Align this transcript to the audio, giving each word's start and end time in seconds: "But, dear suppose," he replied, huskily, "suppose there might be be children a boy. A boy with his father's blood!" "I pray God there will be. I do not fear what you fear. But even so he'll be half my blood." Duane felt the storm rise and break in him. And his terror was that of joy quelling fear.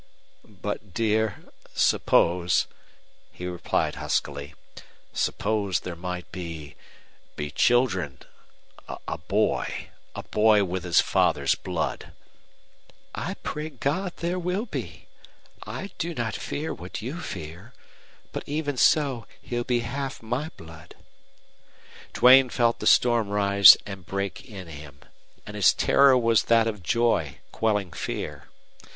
"But, 0.43 0.95
dear 0.95 1.43
suppose," 1.75 2.65
he 3.31 3.45
replied, 3.45 3.97
huskily, 4.01 4.55
"suppose 5.13 5.81
there 5.81 5.95
might 5.95 6.31
be 6.31 6.75
be 7.35 7.51
children 7.51 8.17
a 9.07 9.19
boy. 9.19 9.89
A 10.15 10.23
boy 10.23 10.63
with 10.63 10.85
his 10.85 11.01
father's 11.01 11.53
blood!" 11.53 12.13
"I 13.13 13.35
pray 13.43 13.69
God 13.69 14.13
there 14.17 14.39
will 14.39 14.65
be. 14.65 15.05
I 15.67 15.91
do 15.99 16.15
not 16.15 16.35
fear 16.35 16.73
what 16.73 17.03
you 17.03 17.19
fear. 17.19 17.71
But 18.31 18.43
even 18.47 18.77
so 18.77 19.27
he'll 19.39 19.63
be 19.63 19.81
half 19.81 20.23
my 20.23 20.49
blood." 20.57 20.95
Duane 22.13 22.49
felt 22.49 22.79
the 22.79 22.87
storm 22.87 23.29
rise 23.29 23.77
and 23.85 24.03
break 24.03 24.49
in 24.49 24.65
him. 24.65 25.01
And 25.45 25.55
his 25.55 25.75
terror 25.75 26.17
was 26.17 26.45
that 26.45 26.65
of 26.65 26.81
joy 26.81 27.37
quelling 27.51 27.91
fear. 27.91 28.49